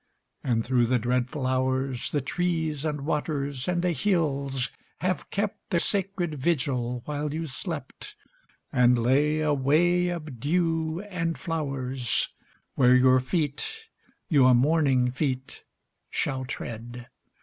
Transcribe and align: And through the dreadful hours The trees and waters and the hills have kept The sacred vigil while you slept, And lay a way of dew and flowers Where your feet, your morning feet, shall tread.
And 0.43 0.65
through 0.65 0.87
the 0.87 0.97
dreadful 0.97 1.45
hours 1.45 2.09
The 2.09 2.21
trees 2.21 2.85
and 2.85 3.01
waters 3.05 3.67
and 3.67 3.83
the 3.83 3.91
hills 3.91 4.71
have 5.01 5.29
kept 5.29 5.69
The 5.69 5.79
sacred 5.79 6.33
vigil 6.41 7.03
while 7.05 7.31
you 7.31 7.45
slept, 7.45 8.15
And 8.73 8.97
lay 8.97 9.41
a 9.41 9.53
way 9.53 10.07
of 10.07 10.39
dew 10.39 11.01
and 11.01 11.37
flowers 11.37 12.29
Where 12.73 12.95
your 12.95 13.19
feet, 13.19 13.89
your 14.27 14.55
morning 14.55 15.11
feet, 15.11 15.63
shall 16.09 16.45
tread. 16.45 17.05